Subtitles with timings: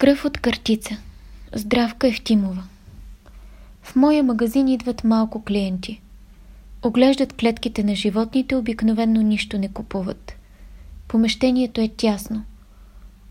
[0.00, 0.96] Кръв от картица.
[1.54, 2.62] Здравка Евтимова.
[3.82, 6.00] В моя магазин идват малко клиенти.
[6.82, 10.36] Оглеждат клетките на животните, обикновенно нищо не купуват.
[11.08, 12.44] Помещението е тясно.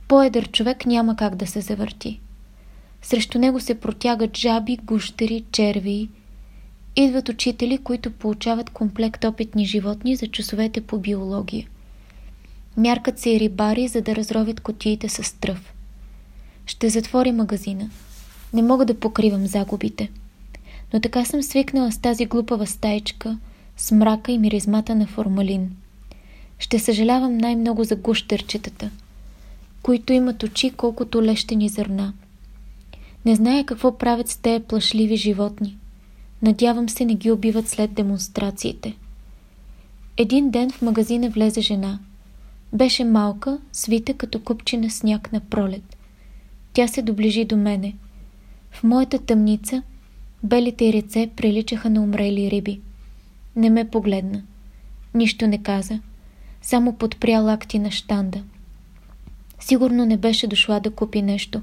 [0.08, 2.20] По-едър човек няма как да се завърти.
[3.02, 6.10] Срещу него се протягат жаби, гущери, черви.
[6.96, 11.68] Идват учители, които получават комплект опитни животни за часовете по биология.
[12.78, 15.74] Мяркат се и рибари, за да разровят котиите с тръв.
[16.70, 17.90] Ще затвори магазина.
[18.54, 20.12] Не мога да покривам загубите.
[20.94, 23.38] Но така съм свикнала с тази глупава стайчка,
[23.78, 25.72] с мрака и миризмата на формалин.
[26.60, 28.90] Ще съжалявам най-много за гущерчетата,
[29.84, 32.14] които имат очи колкото лещени зърна.
[33.26, 35.78] Не зная какво правят с тези плашливи животни.
[36.42, 38.96] Надявам се не ги убиват след демонстрациите.
[40.18, 42.00] Един ден в магазина влезе жена.
[42.74, 45.89] Беше малка, свита като купчина сняг на пролет.
[46.74, 47.96] Тя се доближи до мене.
[48.72, 49.84] В моята тъмница
[50.44, 52.80] белите й реце приличаха на умрели риби.
[53.56, 54.44] Не ме погледна.
[55.14, 56.00] Нищо не каза.
[56.62, 58.44] Само подпря лакти на штанда.
[59.60, 61.62] Сигурно не беше дошла да купи нещо.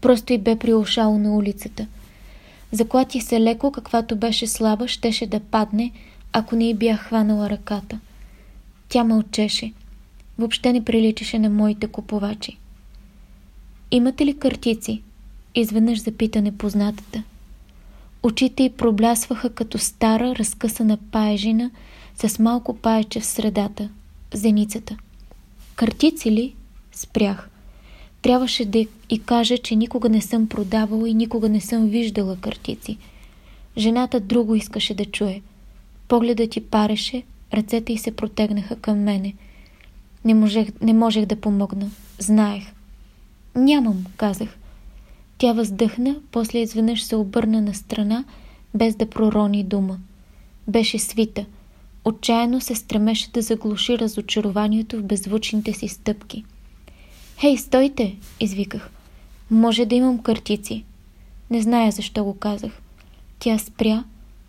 [0.00, 1.86] Просто и бе приушало на улицата.
[2.72, 5.92] Заклати се леко, каквато беше слаба, щеше да падне,
[6.32, 8.00] ако не й бях хванала ръката.
[8.88, 9.72] Тя мълчеше.
[10.38, 12.58] Въобще не приличаше на моите купувачи.
[13.94, 15.02] Имате ли картици?
[15.54, 17.22] Изведнъж запита непознатата.
[18.22, 21.70] Очите й проблясваха като стара, разкъсана паежина
[22.14, 23.88] с малко паече в средата,
[24.34, 24.96] зеницата.
[25.76, 26.54] Картици ли?
[26.92, 27.48] Спрях.
[28.22, 32.98] Трябваше да и кажа, че никога не съм продавала и никога не съм виждала картици.
[33.78, 35.40] Жената друго искаше да чуе.
[36.08, 37.22] Погледът ти пареше,
[37.54, 39.34] ръцете й се протегнаха към мене.
[40.24, 41.90] Не можех, не можех да помогна.
[42.18, 42.64] Знаех.
[43.54, 44.48] Нямам, казах.
[45.38, 48.24] Тя въздъхна, после изведнъж се обърна на страна,
[48.74, 49.98] без да пророни дума.
[50.68, 51.44] Беше свита.
[52.04, 56.44] Отчаяно се стремеше да заглуши разочарованието в беззвучните си стъпки.
[57.40, 58.16] Хей, стойте!
[58.40, 58.90] извиках.
[59.50, 60.84] Може да имам картици.
[61.50, 62.72] Не зная защо го казах.
[63.38, 64.04] Тя спря,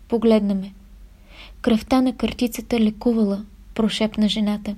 [0.08, 0.72] погледна ме.
[1.60, 4.74] Кръвта на картицата лекувала, прошепна жената.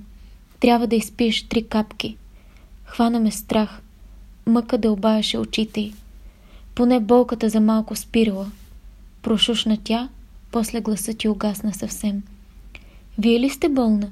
[0.59, 2.17] Трябва да изпиеш три капки.
[2.85, 3.81] Хвана ме страх.
[4.47, 5.93] Мъка да обаяше очите й.
[6.75, 8.51] Поне болката за малко спирала.
[9.21, 10.09] Прошушна тя,
[10.51, 12.23] после гласът ти угасна съвсем.
[13.17, 14.09] Вие ли сте болна?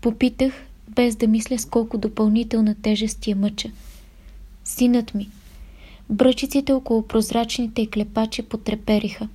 [0.00, 0.52] Попитах,
[0.88, 3.70] без да мисля с колко допълнителна тежест я мъча.
[4.64, 5.28] Синът ми.
[6.10, 9.28] Бръчиците около прозрачните клепачи потрепериха.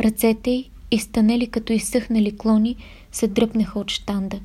[0.00, 2.76] Ръцете й, изтънели като изсъхнали клони,
[3.12, 4.40] се дръпнаха от штанда.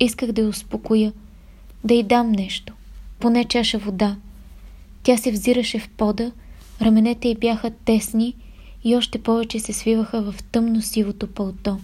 [0.00, 1.12] Исках да я успокоя,
[1.84, 2.72] да й дам нещо,
[3.20, 4.16] поне чаша вода.
[5.04, 6.32] Тя се взираше в пода,
[6.80, 8.34] раменете й бяха тесни
[8.84, 11.80] и още повече се свиваха в тъмно-сивото пълто.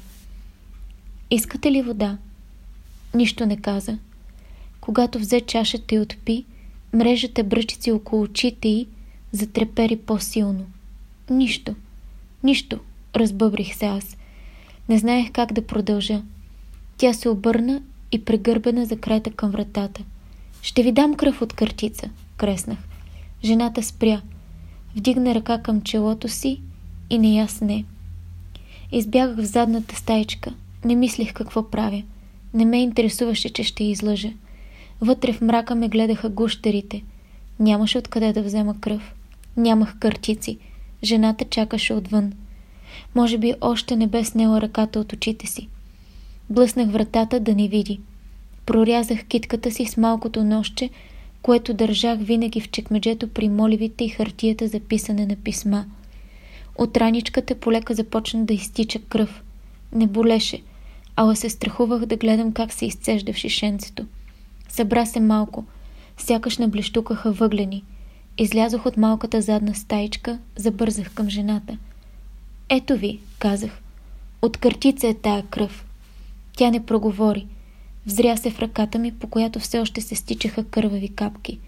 [1.31, 2.19] Искате ли вода?
[3.15, 3.99] Нищо не каза.
[4.81, 6.45] Когато взе чашата и отпи,
[6.93, 8.87] мрежата бръчици около очите й
[9.33, 10.67] затрепери по-силно.
[11.31, 11.75] Нищо.
[12.43, 12.79] Нищо,
[13.17, 14.17] разбъбрих се аз.
[14.89, 16.23] Не знаех как да продължа.
[16.97, 17.83] Тя се обърна
[18.13, 20.03] и прегърбена за крайта към вратата.
[20.63, 22.90] Ще ви дам кръв от картица, креснах.
[23.45, 24.23] Жената спря.
[24.97, 26.61] Вдигна ръка към челото си
[27.11, 27.85] и не аз не.
[28.93, 30.55] Избягах в задната стайчка.
[30.85, 32.03] Не мислих какво правя.
[32.55, 34.31] Не ме интересуваше, че ще излъжа.
[35.01, 37.03] Вътре в мрака ме гледаха гущерите.
[37.61, 39.15] Нямаше откъде да взема кръв.
[39.57, 40.59] Нямах картици.
[41.05, 42.33] Жената чакаше отвън.
[43.15, 45.69] Може би още не бе снела ръката от очите си.
[46.51, 48.01] Блъснах вратата да не види.
[48.67, 50.91] Прорязах китката си с малкото нощче,
[51.43, 55.85] което държах винаги в чекмеджето при моливите и хартията за писане на писма.
[56.79, 59.43] От раничката полека започна да изтича кръв.
[59.93, 60.63] Не болеше,
[61.17, 64.07] ала се страхувах да гледам как се изцежда в шишенцето.
[64.69, 65.65] Събра се малко,
[66.19, 67.85] сякаш наблещукаха въглени.
[68.39, 71.79] Излязох от малката задна стаичка, забързах към жената.
[72.69, 73.81] Ето ви, казах.
[74.43, 75.87] От картица е тая кръв.
[76.57, 77.47] Тя не проговори.
[78.07, 81.59] Взря се в ръката ми, по която все още се стичаха кървави капки.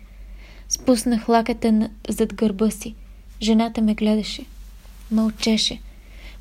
[0.69, 2.95] Спуснах лаката зад гърба си.
[3.43, 4.45] Жената ме гледаше.
[5.11, 5.81] Мълчеше.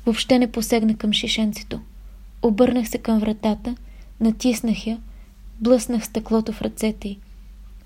[0.06, 1.80] Въобще не посегна към шишенцето.
[2.42, 3.76] Обърнах се към вратата,
[4.20, 5.00] натиснах я,
[5.60, 7.18] блъснах стъклото в ръцете й.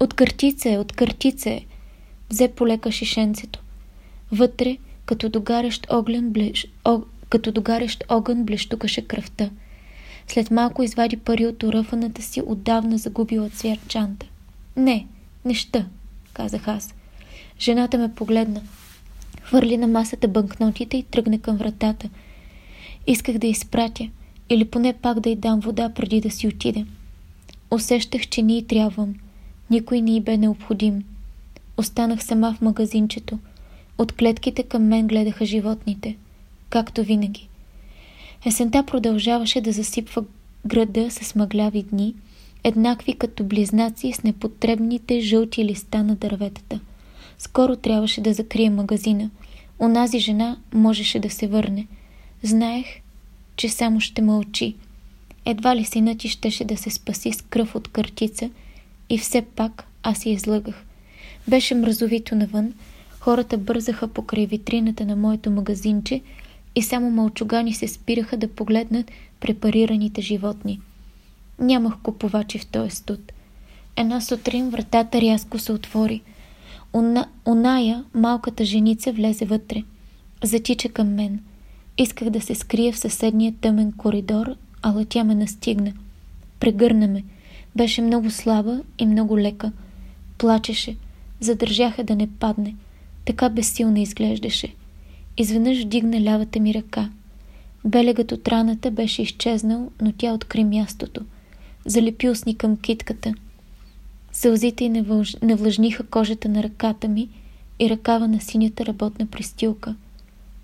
[0.01, 1.61] От картица е, от картица е.
[2.31, 3.63] Взе полека шишенцето.
[4.33, 4.77] Вътре,
[5.07, 6.67] като догарящ, оглен, блеш...
[6.85, 7.01] О...
[7.29, 9.51] като догарящ огън, блещукаше кръвта.
[10.29, 14.27] След малко извади пари от уръфаната си, отдавна загубила цвят чанта.
[14.77, 15.07] Не,
[15.45, 15.87] неща,
[16.33, 16.95] казах аз.
[17.61, 18.63] Жената ме погледна.
[19.43, 22.09] Хвърли на масата банкнотите и тръгне към вратата.
[23.07, 24.09] Исках да изпратя,
[24.51, 26.87] или поне пак да й дам вода преди да си отиде.
[27.71, 29.15] Усещах, че ни трябвам.
[29.71, 31.05] Никой ни бе необходим.
[31.77, 33.39] Останах сама в магазинчето.
[33.99, 36.17] От клетките към мен гледаха животните.
[36.71, 37.49] Както винаги.
[38.45, 40.25] Есента продължаваше да засипва
[40.67, 42.15] града с мъгляви дни,
[42.65, 46.81] еднакви като близнаци с непотребните жълти листа на дърветата.
[47.39, 49.31] Скоро трябваше да закрия магазина.
[49.79, 51.87] Онази жена можеше да се върне.
[52.43, 52.87] Знаех,
[53.57, 54.75] че само ще мълчи.
[55.45, 58.51] Едва ли синът ти щеше да се спаси с кръв от картица
[59.11, 60.85] и все пак аз я излъгах.
[61.49, 62.75] Беше мразовито навън,
[63.21, 66.21] хората бързаха покрай витрината на моето магазинче
[66.77, 70.81] и само мълчугани се спираха да погледнат препарираните животни.
[71.59, 73.33] Нямах купувачи в този студ.
[73.97, 76.23] Една сутрин вратата рязко се отвори.
[76.93, 79.83] Она, оная, малката женица, влезе вътре.
[80.45, 81.41] Затича към мен.
[81.99, 85.93] Исках да се скрия в съседния тъмен коридор, ала тя ме настигна.
[86.61, 87.25] Прегърна ме.
[87.77, 89.73] Беше много слаба и много лека.
[90.39, 90.97] Плачеше.
[91.41, 92.75] Задържаха да не падне.
[93.25, 94.75] Така безсилна изглеждаше.
[95.39, 97.11] Изведнъж вдигна лявата ми ръка.
[97.85, 101.21] Белегът от раната беше изчезнал, но тя откри мястото.
[101.87, 103.35] Залепи усни към китката.
[104.33, 104.89] Сълзите й
[105.43, 107.29] навлажниха кожата на ръката ми
[107.79, 109.95] и ръкава на синята работна пристилка.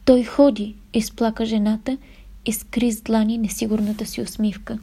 [0.04, 1.98] Той ходи, изплака жената
[2.46, 4.78] и скри с длани несигурната си усмивка.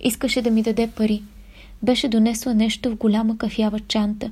[0.00, 1.22] Искаше да ми даде пари.
[1.82, 4.30] Беше донесла нещо в голяма кафява чанта.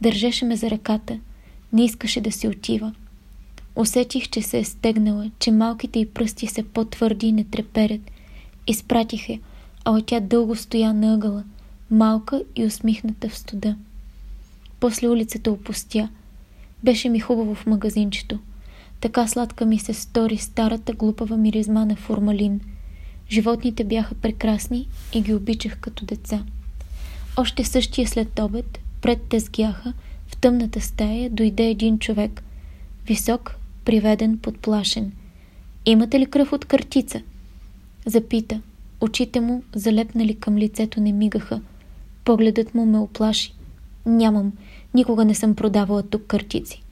[0.00, 1.18] Държеше ме за ръката.
[1.72, 2.92] Не искаше да си отива.
[3.78, 8.00] Усетих, че се е стегнала, че малките й пръсти са по-твърди и не треперят.
[8.66, 9.38] Изпратих я,
[9.84, 11.44] а тя дълго стоя на ъгъла,
[11.90, 13.76] малка и усмихната в студа.
[14.80, 16.08] После улицата опустя.
[16.84, 18.38] Беше ми хубаво в магазинчето.
[19.00, 22.60] Така сладка ми се стори старата глупава миризма на формалин.
[23.30, 26.44] Животните бяха прекрасни и ги обичах като деца.
[27.36, 29.92] Още същия след обед, пред тезгяха,
[30.26, 32.42] в тъмната стая дойде един човек.
[33.06, 33.57] Висок,
[33.88, 35.12] приведен, подплашен.
[35.86, 37.22] Имате ли кръв от картица?
[38.06, 38.60] Запита.
[39.00, 41.60] Очите му, залепнали към лицето, не мигаха.
[42.24, 43.54] Погледът му ме оплаши.
[44.06, 44.52] Нямам.
[44.94, 46.82] Никога не съм продавала тук картици.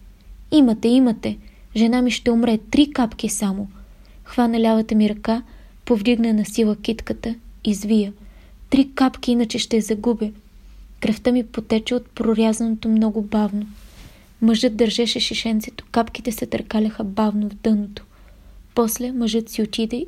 [0.53, 1.39] Имате, имате.
[1.77, 2.59] Жена ми ще умре.
[2.71, 3.69] Три капки само.
[4.25, 5.43] Хвана лявата ми ръка,
[5.85, 7.35] повдигна на сила китката,
[7.65, 8.13] извия.
[8.71, 10.31] Три капки, иначе ще загубя.
[11.01, 13.67] Кръвта ми потече от прорязаното много бавно.
[14.43, 18.05] Мъжът държеше шишенцето, капките се търкаляха бавно в дъното.
[18.75, 20.07] После мъжът си отиде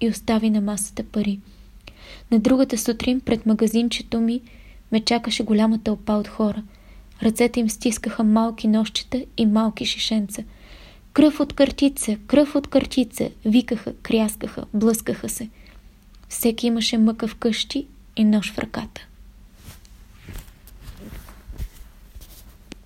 [0.00, 1.40] и остави на масата пари.
[2.30, 4.40] На другата сутрин пред магазинчето ми
[4.92, 6.62] ме чакаше голяма тълпа от хора.
[7.22, 10.42] Ръцете им стискаха малки нощчета и малки шишенца.
[11.12, 15.48] Кръв от картица, кръв от картица, викаха, кряскаха, блъскаха се.
[16.28, 17.86] Всеки имаше мъка в къщи
[18.16, 19.06] и нож в ръката.